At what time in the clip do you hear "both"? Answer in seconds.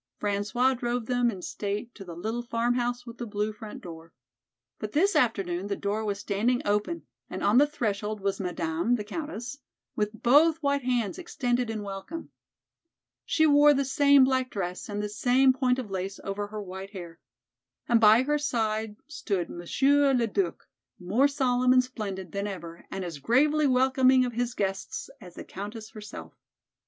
10.23-10.57